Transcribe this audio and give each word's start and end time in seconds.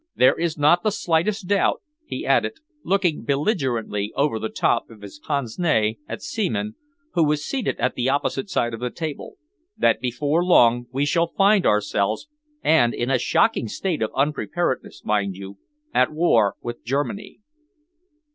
There 0.15 0.33
is 0.33 0.57
not 0.57 0.81
the 0.81 0.89
slightest 0.89 1.47
doubt," 1.47 1.83
he 2.07 2.25
added, 2.25 2.53
looking 2.83 3.23
belligerently 3.23 4.11
over 4.15 4.39
the 4.39 4.49
top 4.49 4.89
of 4.89 5.01
his 5.03 5.19
pince 5.19 5.59
nez 5.59 5.97
at 6.07 6.23
Seaman, 6.23 6.73
who 7.13 7.23
was 7.23 7.45
seated 7.45 7.79
at 7.79 7.93
the 7.93 8.09
opposite 8.09 8.49
side 8.49 8.73
of 8.73 8.79
the 8.79 8.89
table, 8.89 9.35
"that 9.77 10.01
before 10.01 10.43
long 10.43 10.87
we 10.91 11.05
shall 11.05 11.27
find 11.37 11.67
ourselves 11.67 12.27
and 12.63 12.95
in 12.95 13.11
a 13.11 13.19
shocking 13.19 13.67
state 13.67 14.01
of 14.01 14.09
unpreparedness, 14.15 15.05
mind 15.05 15.35
you 15.35 15.59
at 15.93 16.11
war 16.11 16.55
with 16.63 16.83
Germany." 16.83 17.41